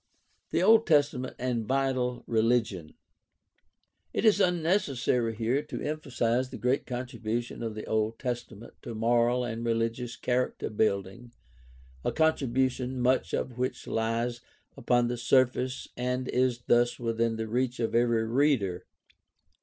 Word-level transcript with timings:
The 0.49 0.63
Old 0.63 0.87
Testament 0.87 1.35
and 1.37 1.67
vital 1.67 2.23
religion.— 2.25 2.95
It 4.15 4.25
is 4.25 4.39
unnecessary 4.41 5.35
here 5.35 5.61
to 5.61 5.79
emphasize 5.79 6.49
the 6.49 6.57
great 6.57 6.87
contribution 6.87 7.61
of 7.61 7.75
the 7.75 7.85
Old 7.85 8.17
Testa 8.17 8.55
ment 8.55 8.73
to 8.81 8.95
moral 8.95 9.43
and 9.43 9.63
religious 9.63 10.15
character 10.15 10.71
building, 10.71 11.33
a 12.03 12.11
contribution 12.11 12.99
much 12.99 13.31
of 13.35 13.59
which 13.59 13.85
lies 13.85 14.41
upon 14.75 15.07
the 15.07 15.17
surface 15.17 15.87
and 15.95 16.27
is 16.29 16.63
thus 16.65 16.97
within 16.97 17.35
the 17.35 17.47
reach 17.47 17.79
of 17.79 17.93
every 17.93 18.23
reader. 18.25 18.87